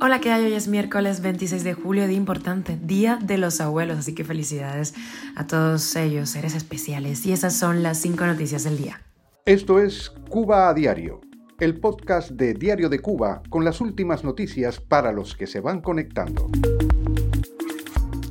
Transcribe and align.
Hola, 0.00 0.20
¿qué 0.20 0.30
hay? 0.30 0.44
Hoy 0.44 0.52
es 0.52 0.68
miércoles 0.68 1.22
26 1.22 1.64
de 1.64 1.74
julio, 1.74 2.06
día 2.06 2.16
importante, 2.16 2.78
Día 2.80 3.18
de 3.20 3.36
los 3.36 3.60
Abuelos, 3.60 3.98
así 3.98 4.14
que 4.14 4.22
felicidades 4.22 4.94
a 5.34 5.48
todos 5.48 5.96
ellos, 5.96 6.30
seres 6.30 6.54
especiales. 6.54 7.26
Y 7.26 7.32
esas 7.32 7.56
son 7.56 7.82
las 7.82 7.98
cinco 7.98 8.26
noticias 8.26 8.62
del 8.62 8.78
día. 8.78 9.02
Esto 9.44 9.80
es 9.80 10.10
Cuba 10.28 10.68
a 10.68 10.74
Diario, 10.74 11.20
el 11.58 11.80
podcast 11.80 12.30
de 12.30 12.54
Diario 12.54 12.88
de 12.88 13.00
Cuba 13.00 13.42
con 13.50 13.64
las 13.64 13.80
últimas 13.80 14.22
noticias 14.22 14.78
para 14.80 15.10
los 15.10 15.34
que 15.34 15.48
se 15.48 15.60
van 15.60 15.80
conectando. 15.80 16.48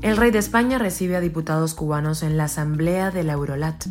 El 0.01 0.15
rey 0.15 0.31
de 0.31 0.39
España 0.39 0.79
recibe 0.79 1.17
a 1.17 1.19
diputados 1.19 1.73
cubanos 1.73 2.23
en 2.23 2.37
la 2.37 2.45
Asamblea 2.45 3.11
de 3.11 3.23
la 3.23 3.33
Eurolat. 3.33 3.83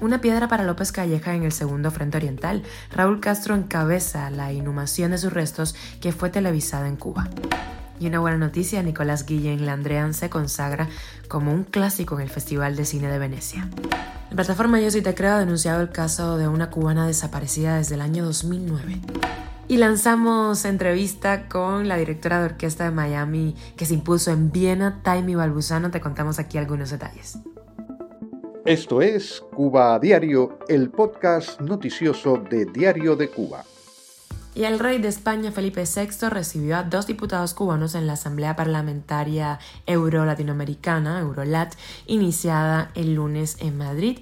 Una 0.00 0.20
piedra 0.20 0.46
para 0.46 0.62
López 0.62 0.92
Calleja 0.92 1.34
en 1.34 1.42
el 1.42 1.50
segundo 1.50 1.90
frente 1.90 2.18
oriental. 2.18 2.62
Raúl 2.92 3.18
Castro 3.18 3.56
encabeza 3.56 4.30
la 4.30 4.52
inhumación 4.52 5.10
de 5.10 5.18
sus 5.18 5.32
restos 5.32 5.74
que 6.00 6.12
fue 6.12 6.30
televisada 6.30 6.86
en 6.86 6.94
Cuba. 6.94 7.28
Y 7.98 8.06
una 8.06 8.20
buena 8.20 8.36
noticia, 8.36 8.80
Nicolás 8.84 9.26
Guillén 9.26 9.66
Landrean 9.66 10.14
se 10.14 10.30
consagra 10.30 10.88
como 11.26 11.52
un 11.52 11.64
clásico 11.64 12.14
en 12.14 12.20
el 12.20 12.30
Festival 12.30 12.76
de 12.76 12.84
Cine 12.84 13.08
de 13.08 13.18
Venecia. 13.18 13.68
La 14.30 14.36
plataforma 14.36 14.80
Yo 14.80 14.88
Soy 14.88 15.02
Te 15.02 15.16
Creo 15.16 15.32
ha 15.32 15.38
denunciado 15.40 15.80
el 15.80 15.90
caso 15.90 16.36
de 16.36 16.46
una 16.46 16.70
cubana 16.70 17.04
desaparecida 17.04 17.76
desde 17.76 17.96
el 17.96 18.00
año 18.00 18.24
2009. 18.24 19.00
Y 19.66 19.78
lanzamos 19.78 20.64
entrevista 20.64 21.48
con 21.48 21.88
la 21.88 21.96
directora 21.96 22.38
de 22.38 22.46
orquesta 22.46 22.84
de 22.84 22.92
Miami 22.92 23.56
que 23.76 23.84
se 23.84 23.94
impuso 23.94 24.30
en 24.30 24.52
Viena, 24.52 25.00
Taimi 25.02 25.34
Balbuzano. 25.34 25.90
Te 25.90 26.00
contamos 26.00 26.38
aquí 26.38 26.56
algunos 26.56 26.90
detalles. 26.90 27.38
Esto 28.68 29.00
es 29.00 29.42
Cuba 29.56 29.94
a 29.94 29.98
Diario, 29.98 30.58
el 30.68 30.90
podcast 30.90 31.58
noticioso 31.58 32.36
de 32.36 32.66
Diario 32.66 33.16
de 33.16 33.30
Cuba. 33.30 33.64
Y 34.54 34.64
el 34.64 34.78
rey 34.78 34.98
de 34.98 35.08
España, 35.08 35.52
Felipe 35.52 35.84
VI, 35.84 36.28
recibió 36.28 36.76
a 36.76 36.82
dos 36.82 37.06
diputados 37.06 37.54
cubanos 37.54 37.94
en 37.94 38.06
la 38.06 38.12
Asamblea 38.12 38.56
Parlamentaria 38.56 39.58
Euro-Latinoamericana, 39.86 41.20
Eurolat, 41.20 41.72
iniciada 42.06 42.90
el 42.94 43.14
lunes 43.14 43.56
en 43.60 43.78
Madrid. 43.78 44.18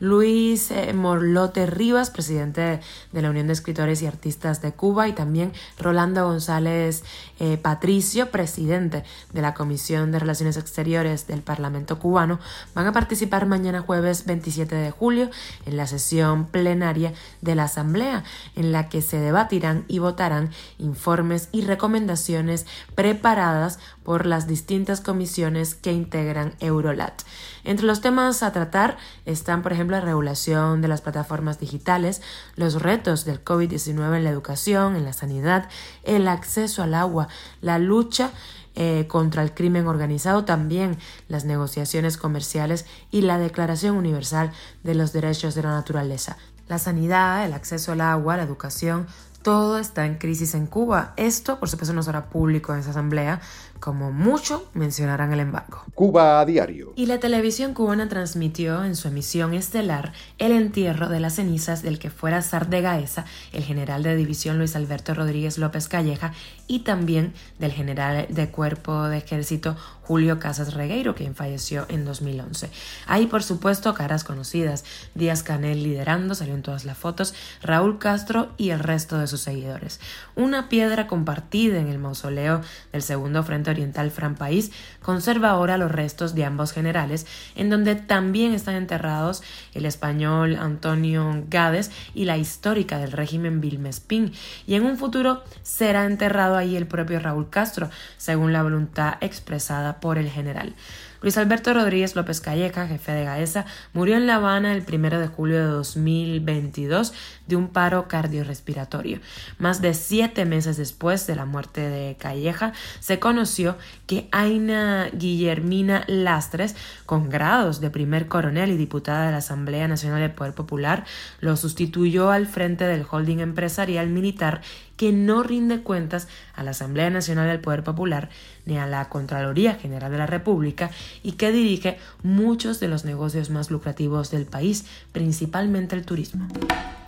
Luis 0.00 0.70
eh, 0.70 0.94
Morlote 0.94 1.66
Rivas, 1.66 2.08
presidente 2.08 2.80
de 3.12 3.22
la 3.22 3.28
Unión 3.28 3.46
de 3.46 3.52
Escritores 3.52 4.00
y 4.00 4.06
Artistas 4.06 4.62
de 4.62 4.72
Cuba, 4.72 5.08
y 5.08 5.12
también 5.12 5.52
Rolando 5.78 6.24
González 6.24 7.04
eh, 7.38 7.58
Patricio, 7.58 8.30
presidente 8.30 9.04
de 9.34 9.42
la 9.42 9.52
Comisión 9.52 10.10
de 10.10 10.18
Relaciones 10.18 10.56
Exteriores 10.56 11.26
del 11.26 11.42
Parlamento 11.42 11.98
cubano, 11.98 12.40
van 12.74 12.86
a 12.86 12.92
participar 12.92 13.44
mañana 13.44 13.82
jueves 13.82 14.24
27 14.24 14.74
de 14.74 14.90
julio 14.90 15.30
en 15.66 15.76
la 15.76 15.86
sesión 15.86 16.46
plenaria 16.46 17.12
de 17.42 17.54
la 17.54 17.64
Asamblea, 17.64 18.24
en 18.56 18.72
la 18.72 18.88
que 18.88 19.02
se 19.02 19.18
debatirán 19.18 19.84
y 19.86 19.98
votarán 19.98 20.50
informes 20.78 21.50
y 21.52 21.60
recomendaciones 21.60 22.64
preparadas 22.94 23.78
por 24.02 24.24
las 24.24 24.46
distintas 24.46 25.02
comisiones 25.02 25.74
que 25.74 25.92
integran 25.92 26.54
Eurolat. 26.60 27.22
Entre 27.64 27.86
los 27.86 28.00
temas 28.00 28.42
a 28.42 28.52
tratar 28.52 28.96
están, 29.26 29.62
por 29.62 29.72
ejemplo, 29.72 29.89
la 29.90 30.00
regulación 30.00 30.80
de 30.80 30.88
las 30.88 31.00
plataformas 31.00 31.60
digitales, 31.60 32.22
los 32.56 32.80
retos 32.80 33.24
del 33.24 33.44
COVID-19 33.44 34.16
en 34.16 34.24
la 34.24 34.30
educación, 34.30 34.96
en 34.96 35.04
la 35.04 35.12
sanidad, 35.12 35.68
el 36.02 36.28
acceso 36.28 36.82
al 36.82 36.94
agua, 36.94 37.28
la 37.60 37.78
lucha 37.78 38.30
eh, 38.76 39.06
contra 39.08 39.42
el 39.42 39.52
crimen 39.52 39.88
organizado, 39.88 40.44
también 40.44 40.96
las 41.28 41.44
negociaciones 41.44 42.16
comerciales 42.16 42.86
y 43.10 43.22
la 43.22 43.36
Declaración 43.38 43.96
Universal 43.96 44.52
de 44.84 44.94
los 44.94 45.12
Derechos 45.12 45.54
de 45.54 45.62
la 45.64 45.70
Naturaleza. 45.70 46.36
La 46.68 46.78
sanidad, 46.78 47.44
el 47.44 47.52
acceso 47.52 47.92
al 47.92 48.00
agua, 48.00 48.36
la 48.36 48.44
educación, 48.44 49.08
todo 49.42 49.78
está 49.78 50.06
en 50.06 50.18
crisis 50.18 50.54
en 50.54 50.66
Cuba. 50.66 51.14
Esto, 51.16 51.58
por 51.58 51.68
supuesto, 51.68 51.94
no 51.94 52.02
será 52.02 52.26
público 52.26 52.72
en 52.72 52.80
esa 52.80 52.90
asamblea, 52.90 53.40
como 53.80 54.12
mucho 54.12 54.68
mencionarán 54.74 55.32
el 55.32 55.40
embargo. 55.40 55.82
Cuba 55.94 56.40
a 56.40 56.44
diario. 56.44 56.92
Y 56.96 57.06
la 57.06 57.18
televisión 57.18 57.74
cubana 57.74 58.08
transmitió 58.08 58.84
en 58.84 58.94
su 58.94 59.08
emisión 59.08 59.54
estelar 59.54 60.12
el 60.38 60.52
entierro 60.52 61.08
de 61.08 61.20
las 61.20 61.36
cenizas 61.36 61.82
del 61.82 61.98
que 61.98 62.10
fuera 62.10 62.42
zar 62.42 62.68
de 62.68 62.82
Gaesa, 62.82 63.24
el 63.52 63.64
general 63.64 64.02
de 64.02 64.14
división 64.16 64.58
Luis 64.58 64.76
Alberto 64.76 65.14
Rodríguez 65.14 65.58
López 65.58 65.88
Calleja, 65.88 66.32
y 66.66 66.80
también 66.80 67.32
del 67.58 67.72
general 67.72 68.26
de 68.28 68.50
cuerpo 68.50 69.08
de 69.08 69.18
ejército 69.18 69.76
Julio 70.02 70.38
Casas 70.38 70.74
Regueiro, 70.74 71.14
quien 71.14 71.34
falleció 71.34 71.86
en 71.88 72.04
2011. 72.04 72.68
Hay, 73.06 73.26
por 73.26 73.42
supuesto, 73.42 73.94
caras 73.94 74.24
conocidas. 74.24 74.84
Díaz 75.14 75.42
Canel 75.42 75.82
liderando, 75.82 76.34
salió 76.34 76.54
en 76.54 76.62
todas 76.62 76.84
las 76.84 76.98
fotos, 76.98 77.34
Raúl 77.62 77.98
Castro 77.98 78.50
y 78.56 78.70
el 78.70 78.80
resto 78.80 79.18
de 79.18 79.26
sus 79.26 79.40
seguidores. 79.40 80.00
Una 80.34 80.68
piedra 80.68 81.06
compartida 81.06 81.78
en 81.78 81.88
el 81.88 81.98
mausoleo 81.98 82.60
del 82.92 83.02
segundo 83.02 83.42
frente 83.42 83.69
Oriental 83.70 84.10
Fran 84.10 84.34
País 84.34 84.72
conserva 85.02 85.50
ahora 85.50 85.78
los 85.78 85.90
restos 85.90 86.34
de 86.34 86.44
ambos 86.44 86.72
generales, 86.72 87.26
en 87.56 87.70
donde 87.70 87.94
también 87.94 88.52
están 88.52 88.74
enterrados 88.74 89.42
el 89.74 89.86
español 89.86 90.56
Antonio 90.56 91.44
Gades 91.48 91.90
y 92.14 92.24
la 92.24 92.36
histórica 92.36 92.98
del 92.98 93.12
régimen 93.12 93.60
Vilmespín, 93.60 94.32
y 94.66 94.74
en 94.74 94.84
un 94.84 94.98
futuro 94.98 95.42
será 95.62 96.04
enterrado 96.04 96.56
ahí 96.56 96.76
el 96.76 96.86
propio 96.86 97.20
Raúl 97.20 97.50
Castro, 97.50 97.90
según 98.16 98.52
la 98.52 98.62
voluntad 98.62 99.14
expresada 99.20 100.00
por 100.00 100.18
el 100.18 100.28
general. 100.28 100.74
Luis 101.22 101.36
Alberto 101.36 101.74
Rodríguez 101.74 102.16
López 102.16 102.40
Calleja, 102.40 102.88
jefe 102.88 103.12
de 103.12 103.24
Gaesa, 103.24 103.66
murió 103.92 104.16
en 104.16 104.26
La 104.26 104.36
Habana 104.36 104.72
el 104.72 104.84
1 104.90 105.20
de 105.20 105.26
julio 105.26 105.56
de 105.58 105.64
2022 105.64 107.12
de 107.46 107.56
un 107.56 107.68
paro 107.68 108.08
cardiorrespiratorio. 108.08 109.20
Más 109.58 109.82
de 109.82 109.92
siete 109.92 110.46
meses 110.46 110.78
después 110.78 111.26
de 111.26 111.36
la 111.36 111.44
muerte 111.44 111.82
de 111.82 112.16
Calleja, 112.16 112.72
se 113.00 113.18
conoció 113.18 113.76
que 114.06 114.28
Aina 114.32 115.10
Guillermina 115.12 116.04
Lastres, 116.06 116.74
con 117.04 117.28
grados 117.28 117.82
de 117.82 117.90
primer 117.90 118.26
coronel 118.26 118.70
y 118.70 118.78
diputada 118.78 119.26
de 119.26 119.32
la 119.32 119.38
Asamblea 119.38 119.88
Nacional 119.88 120.20
del 120.20 120.32
Poder 120.32 120.54
Popular, 120.54 121.04
lo 121.40 121.56
sustituyó 121.58 122.30
al 122.30 122.46
frente 122.46 122.86
del 122.86 123.04
holding 123.08 123.40
empresarial 123.40 124.08
militar 124.08 124.62
que 125.00 125.12
no 125.12 125.42
rinde 125.42 125.80
cuentas 125.80 126.28
a 126.54 126.62
la 126.62 126.72
Asamblea 126.72 127.08
Nacional 127.08 127.48
del 127.48 127.60
Poder 127.60 127.82
Popular 127.82 128.28
ni 128.66 128.76
a 128.76 128.86
la 128.86 129.08
Contraloría 129.08 129.76
General 129.76 130.12
de 130.12 130.18
la 130.18 130.26
República 130.26 130.90
y 131.22 131.32
que 131.32 131.52
dirige 131.52 131.96
muchos 132.22 132.80
de 132.80 132.88
los 132.88 133.06
negocios 133.06 133.48
más 133.48 133.70
lucrativos 133.70 134.30
del 134.30 134.44
país, 134.44 134.84
principalmente 135.12 135.96
el 135.96 136.04
turismo 136.04 136.46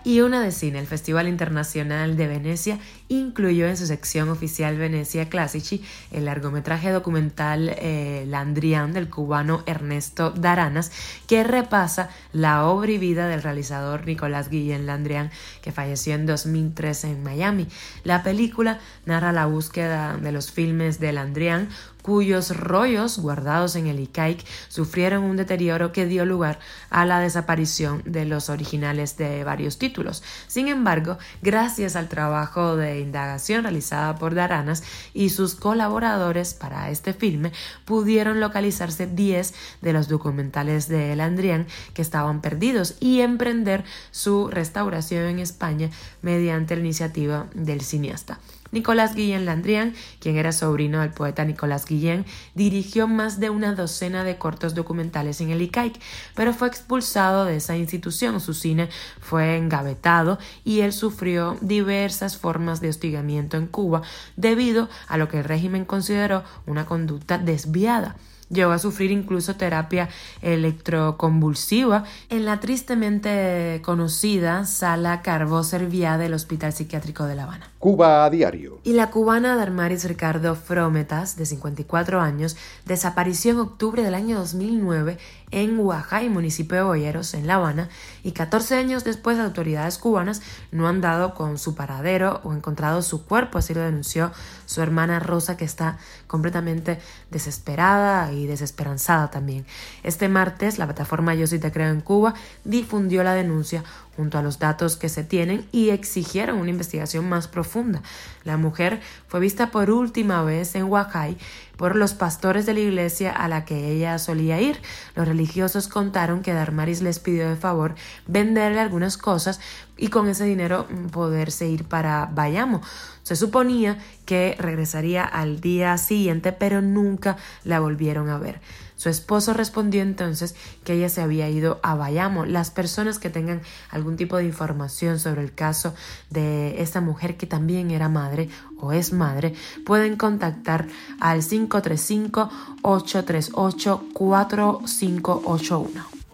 y 0.03 0.21
una 0.21 0.41
de 0.41 0.51
cine. 0.51 0.79
El 0.79 0.87
Festival 0.87 1.27
Internacional 1.27 2.17
de 2.17 2.27
Venecia 2.27 2.79
incluyó 3.19 3.67
en 3.67 3.77
su 3.77 3.87
sección 3.87 4.29
oficial 4.29 4.77
Venecia 4.77 5.29
Classici 5.29 5.83
el 6.11 6.25
largometraje 6.25 6.91
documental 6.91 7.73
eh, 7.77 8.25
Landrian 8.27 8.93
del 8.93 9.09
cubano 9.09 9.63
Ernesto 9.65 10.31
Daranas, 10.31 10.91
que 11.27 11.43
repasa 11.43 12.09
la 12.31 12.65
obra 12.65 12.91
y 12.91 12.97
vida 12.97 13.27
del 13.27 13.43
realizador 13.43 14.05
Nicolás 14.05 14.49
Guillén 14.49 14.85
Landrian, 14.85 15.31
que 15.61 15.71
falleció 15.71 16.15
en 16.15 16.25
2013 16.25 17.11
en 17.11 17.23
Miami. 17.23 17.67
La 18.03 18.23
película 18.23 18.79
narra 19.05 19.31
la 19.31 19.45
búsqueda 19.45 20.17
de 20.17 20.31
los 20.31 20.51
filmes 20.51 20.99
de 20.99 21.13
Landrian, 21.13 21.69
cuyos 22.03 22.55
rollos 22.55 23.17
guardados 23.17 23.75
en 23.75 23.87
el 23.87 23.99
ICAIC 23.99 24.45
sufrieron 24.67 25.23
un 25.23 25.37
deterioro 25.37 25.91
que 25.91 26.05
dio 26.05 26.25
lugar 26.25 26.59
a 26.91 27.05
la 27.05 27.19
desaparición 27.19 28.03
de 28.05 28.25
los 28.25 28.49
originales 28.49 29.17
de 29.17 29.43
varios 29.43 29.79
títulos. 29.79 30.21
Sin 30.45 30.67
embargo, 30.67 31.17
gracias 31.41 31.95
al 31.95 32.09
trabajo 32.09 32.75
de 32.75 32.99
indagación 32.99 33.63
realizada 33.63 34.15
por 34.15 34.35
Daranas 34.35 34.83
y 35.13 35.29
sus 35.29 35.55
colaboradores 35.55 36.53
para 36.53 36.91
este 36.91 37.13
filme, 37.13 37.51
pudieron 37.85 38.39
localizarse 38.39 39.07
10 39.07 39.53
de 39.81 39.93
los 39.93 40.07
documentales 40.07 40.87
de 40.87 41.15
Landrian 41.15 41.65
que 41.93 42.01
estaban 42.01 42.41
perdidos 42.41 42.95
y 42.99 43.21
emprender 43.21 43.85
su 44.11 44.49
restauración 44.49 45.23
en 45.25 45.39
España 45.39 45.89
mediante 46.21 46.75
la 46.75 46.81
iniciativa 46.81 47.47
del 47.53 47.81
cineasta. 47.81 48.39
Nicolás 48.73 49.15
Guillén 49.15 49.45
Landrian, 49.45 49.93
quien 50.19 50.35
era 50.35 50.51
sobrino 50.51 50.99
del 50.99 51.11
poeta 51.11 51.45
Nicolás 51.45 51.85
Guillén, 51.85 52.25
dirigió 52.55 53.07
más 53.07 53.39
de 53.39 53.49
una 53.49 53.73
docena 53.75 54.23
de 54.23 54.37
cortos 54.37 54.75
documentales 54.75 55.39
en 55.39 55.51
el 55.51 55.61
ICAIC, 55.61 56.01
pero 56.35 56.53
fue 56.53 56.67
expulsado 56.67 57.45
de 57.45 57.55
esa 57.55 57.77
institución. 57.77 58.41
Su 58.41 58.53
cine 58.53 58.89
fue 59.21 59.57
engavetado 59.57 60.39
y 60.65 60.81
él 60.81 60.91
sufrió 60.91 61.57
diversas 61.61 62.37
formas 62.37 62.81
de 62.81 62.89
hostigamiento 62.89 63.57
en 63.57 63.67
Cuba 63.67 64.01
debido 64.35 64.89
a 65.07 65.17
lo 65.17 65.29
que 65.29 65.37
el 65.39 65.43
régimen 65.45 65.85
consideró 65.85 66.43
una 66.65 66.85
conducta 66.85 67.37
desviada. 67.37 68.15
Llegó 68.53 68.71
a 68.71 68.79
sufrir 68.79 69.11
incluso 69.11 69.55
terapia 69.55 70.09
electroconvulsiva 70.41 72.03
en 72.29 72.45
la 72.45 72.59
tristemente 72.59 73.81
conocida 73.83 74.65
sala 74.65 75.21
Carbó 75.21 75.63
Serviá 75.63 76.17
del 76.17 76.33
Hospital 76.33 76.71
Psiquiátrico 76.71 77.25
de 77.25 77.35
La 77.35 77.43
Habana. 77.43 77.71
Cuba 77.79 78.23
a 78.23 78.29
diario. 78.29 78.79
Y 78.83 78.93
la 78.93 79.09
cubana 79.09 79.55
Darmaris 79.55 80.05
Ricardo 80.05 80.55
Frometas, 80.55 81.35
de 81.35 81.45
54 81.45 82.21
años, 82.21 82.55
desapareció 82.85 83.51
en 83.51 83.59
octubre 83.59 84.03
del 84.03 84.15
año 84.15 84.37
2009 84.37 85.17
en 85.51 85.79
Huajay, 85.79 86.29
municipio 86.29 86.77
de 86.77 86.83
Boyeros, 86.83 87.33
en 87.35 87.45
La 87.45 87.55
Habana, 87.55 87.89
y 88.23 88.31
14 88.31 88.75
años 88.75 89.03
después 89.03 89.37
autoridades 89.37 89.99
cubanas 89.99 90.41
no 90.71 90.87
han 90.87 90.99
dado 90.99 91.35
con 91.35 91.59
su 91.59 91.75
paradero 91.75 92.41
o 92.43 92.53
encontrado 92.53 93.01
su 93.03 93.25
cuerpo, 93.25 93.59
así 93.59 93.73
lo 93.73 93.81
denunció 93.81 94.31
su 94.65 94.81
hermana 94.81 95.19
Rosa, 95.19 95.55
que 95.55 95.65
está 95.65 95.99
completamente 96.25 96.99
desesperada 97.29 98.31
y 98.31 98.42
desesperanzada 98.47 99.29
también. 99.29 99.65
Este 100.03 100.29
martes, 100.29 100.77
la 100.77 100.85
plataforma 100.85 101.35
Yo 101.35 101.47
sí 101.47 101.59
te 101.59 101.71
creo 101.71 101.89
en 101.89 102.01
Cuba 102.01 102.33
difundió 102.63 103.23
la 103.23 103.33
denuncia 103.33 103.83
junto 104.15 104.37
a 104.37 104.41
los 104.41 104.59
datos 104.59 104.95
que 104.95 105.09
se 105.09 105.23
tienen 105.23 105.65
y 105.71 105.89
exigieron 105.89 106.57
una 106.57 106.69
investigación 106.69 107.27
más 107.27 107.47
profunda. 107.47 108.01
La 108.43 108.57
mujer 108.57 109.01
fue 109.27 109.39
vista 109.39 109.71
por 109.71 109.89
última 109.89 110.43
vez 110.43 110.75
en 110.75 110.85
Huacay 110.85 111.37
por 111.77 111.95
los 111.95 112.13
pastores 112.13 112.65
de 112.65 112.73
la 112.73 112.81
iglesia 112.81 113.31
a 113.31 113.47
la 113.47 113.65
que 113.65 113.91
ella 113.91 114.19
solía 114.19 114.61
ir. 114.61 114.79
Los 115.15 115.27
religiosos 115.27 115.87
contaron 115.87 116.41
que 116.41 116.53
Darmaris 116.53 117.01
les 117.01 117.19
pidió 117.19 117.49
de 117.49 117.55
favor 117.55 117.95
venderle 118.27 118.79
algunas 118.79 119.17
cosas 119.17 119.59
y 119.97 120.07
con 120.07 120.27
ese 120.27 120.45
dinero 120.45 120.87
poderse 121.11 121.67
ir 121.67 121.85
para 121.85 122.29
Bayamo. 122.31 122.81
Se 123.23 123.35
suponía 123.35 123.97
que 124.25 124.55
regresaría 124.59 125.23
al 125.23 125.61
día 125.61 125.97
siguiente, 125.97 126.51
pero 126.51 126.81
nunca 126.81 127.37
la 127.63 127.79
volvieron 127.79 128.29
a 128.29 128.37
ver. 128.37 128.61
Su 129.03 129.09
esposo 129.09 129.51
respondió 129.51 130.01
entonces 130.01 130.55
que 130.85 130.93
ella 130.93 131.09
se 131.09 131.21
había 131.21 131.49
ido 131.49 131.81
a 131.83 131.93
Bayamo. 131.93 132.45
Las 132.45 132.71
personas 132.71 133.19
que 133.19 133.29
tengan 133.29 133.59
algún 133.89 134.15
tipo 134.15 134.37
de 134.37 134.45
información 134.45 135.19
sobre 135.19 135.41
el 135.41 135.53
caso 135.53 135.93
de 136.29 136.81
esta 136.81 137.01
mujer 137.01 137.35
que 137.35 137.45
también 137.45 137.91
era 137.91 138.07
madre 138.07 138.47
o 138.79 138.93
es 138.93 139.11
madre 139.11 139.55
pueden 139.85 140.15
contactar 140.15 140.87
al 141.19 141.45
535 141.45 142.49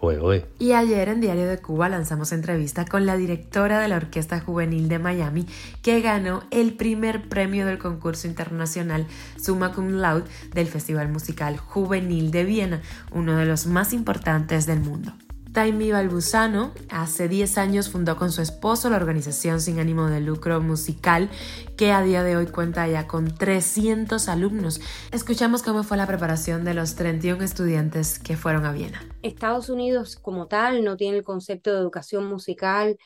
4581. 0.00 0.46
Y 0.58 0.72
ayer 0.72 1.08
en 1.08 1.20
Diario 1.20 1.46
de 1.46 1.58
Cuba 1.58 1.88
lanzamos 1.88 2.32
entrevista 2.32 2.84
con 2.84 3.06
la 3.06 3.16
directora 3.16 3.80
de 3.80 3.88
la 3.88 3.96
Orquesta 3.96 4.40
Juvenil 4.40 4.88
de 4.88 4.98
Miami, 4.98 5.46
que 5.82 6.00
ganó 6.00 6.42
el 6.50 6.74
primer 6.74 7.28
premio 7.28 7.66
del 7.66 7.78
concurso 7.78 8.26
internacional 8.26 9.06
Summa 9.40 9.72
Cum 9.72 9.92
Laude 9.92 10.28
del 10.54 10.66
Festival 10.66 11.08
Musical 11.08 11.58
Juvenil 11.58 12.30
de 12.30 12.44
Viena, 12.44 12.82
uno 13.12 13.36
de 13.36 13.46
los 13.46 13.66
más 13.66 13.92
importantes 13.92 14.66
del 14.66 14.80
mundo. 14.80 15.12
Taimi 15.52 15.90
Balbusano 15.90 16.72
hace 16.90 17.28
10 17.28 17.58
años 17.58 17.90
fundó 17.90 18.16
con 18.16 18.30
su 18.30 18.40
esposo 18.40 18.88
la 18.88 18.96
organización 18.96 19.60
sin 19.60 19.80
ánimo 19.80 20.06
de 20.06 20.20
lucro 20.20 20.60
musical 20.60 21.28
que 21.76 21.90
a 21.90 22.02
día 22.02 22.22
de 22.22 22.36
hoy 22.36 22.46
cuenta 22.46 22.86
ya 22.86 23.08
con 23.08 23.34
300 23.34 24.28
alumnos. 24.28 24.80
Escuchamos 25.10 25.64
cómo 25.64 25.82
fue 25.82 25.96
la 25.96 26.06
preparación 26.06 26.64
de 26.64 26.74
los 26.74 26.94
31 26.94 27.42
estudiantes 27.42 28.20
que 28.20 28.36
fueron 28.36 28.64
a 28.64 28.72
Viena. 28.72 29.02
Estados 29.22 29.70
Unidos 29.70 30.14
como 30.14 30.46
tal 30.46 30.84
no 30.84 30.96
tiene 30.96 31.18
el 31.18 31.24
concepto 31.24 31.72
de 31.72 31.80
educación 31.80 32.26
musical 32.26 32.96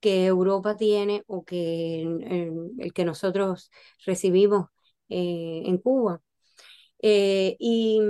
que 0.00 0.26
Europa 0.26 0.76
tiene 0.76 1.22
o 1.28 1.44
que 1.44 2.02
el, 2.02 2.92
que 2.92 3.04
nosotros 3.04 3.70
recibimos 4.04 4.70
eh, 5.08 5.62
en 5.66 5.78
Cuba. 5.78 6.20
Eh, 7.00 7.54
y, 7.60 8.00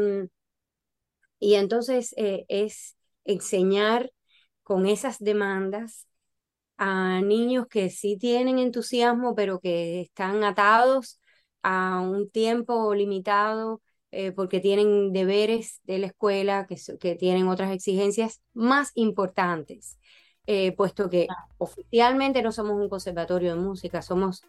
y 1.39 1.55
entonces 1.57 2.15
eh, 2.17 2.47
es 2.49 2.97
enseñar 3.25 4.13
con 4.63 4.87
esas 4.87 5.19
demandas 5.19 6.07
a 6.77 7.21
niños 7.21 7.67
que 7.69 7.91
sí 7.91 8.17
tienen 8.19 8.59
entusiasmo, 8.59 9.35
pero 9.35 9.61
que 9.61 10.01
están 10.03 10.45
atados 10.45 11.21
a 11.63 12.01
un 12.01 12.31
tiempo 12.31 12.95
limitado 12.95 13.81
eh, 14.11 14.33
porque 14.33 14.61
tienen 14.61 15.13
deberes 15.13 15.81
de 15.85 15.99
la 15.99 16.07
escuela, 16.09 16.67
que, 16.67 16.77
que 17.01 17.15
tienen 17.17 17.49
otras 17.49 17.73
exigencias 17.73 18.43
más 18.53 18.91
importantes. 18.95 19.99
Eh, 20.47 20.73
puesto 20.77 21.09
que 21.09 21.29
oficialmente 21.59 22.43
no 22.43 22.51
somos 22.51 22.73
un 22.81 22.89
conservatorio 22.89 23.55
de 23.55 23.61
música, 23.61 24.03
somos, 24.03 24.43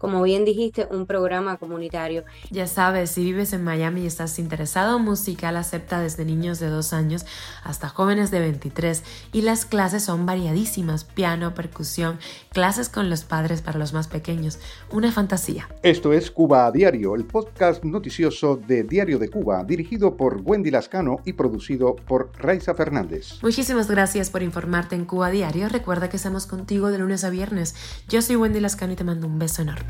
como 0.00 0.22
bien 0.22 0.44
dijiste, 0.44 0.88
un 0.90 1.06
programa 1.06 1.58
comunitario. 1.58 2.24
Ya 2.50 2.66
sabes, 2.66 3.12
si 3.12 3.22
vives 3.22 3.52
en 3.52 3.62
Miami 3.62 4.02
y 4.02 4.06
estás 4.06 4.38
interesado 4.38 4.96
en 4.96 5.04
musical, 5.04 5.56
acepta 5.56 6.00
desde 6.00 6.24
niños 6.24 6.58
de 6.58 6.68
2 6.68 6.92
años 6.92 7.24
hasta 7.62 7.88
jóvenes 7.88 8.32
de 8.32 8.40
23 8.40 9.04
y 9.32 9.42
las 9.42 9.64
clases 9.64 10.02
son 10.02 10.26
variadísimas, 10.26 11.04
piano, 11.04 11.54
percusión, 11.54 12.18
clases 12.50 12.88
con 12.88 13.10
los 13.10 13.22
padres 13.22 13.62
para 13.62 13.78
los 13.78 13.92
más 13.92 14.08
pequeños, 14.08 14.58
una 14.90 15.12
fantasía. 15.12 15.68
Esto 15.82 16.12
es 16.12 16.30
Cuba 16.30 16.66
a 16.66 16.72
Diario, 16.72 17.14
el 17.14 17.26
podcast 17.26 17.84
noticioso 17.84 18.56
de 18.56 18.82
Diario 18.82 19.18
de 19.18 19.28
Cuba, 19.28 19.62
dirigido 19.62 20.16
por 20.16 20.40
Wendy 20.42 20.70
Lascano 20.70 21.20
y 21.24 21.34
producido 21.34 21.94
por 21.94 22.32
Raiza 22.38 22.74
Fernández. 22.74 23.38
Muchísimas 23.42 23.88
gracias 23.88 24.30
por 24.30 24.42
informarte 24.42 24.96
en 24.96 25.04
Cuba 25.04 25.28
a 25.28 25.30
Diario 25.30 25.60
Recuerda 25.68 26.08
que 26.08 26.16
estamos 26.16 26.46
contigo 26.46 26.90
de 26.90 26.98
lunes 26.98 27.24
a 27.24 27.30
viernes. 27.30 27.74
Yo 28.08 28.22
soy 28.22 28.36
Wendy 28.36 28.60
Lascano 28.60 28.92
y 28.92 28.96
te 28.96 29.04
mando 29.04 29.26
un 29.26 29.38
beso 29.38 29.62
enorme. 29.62 29.89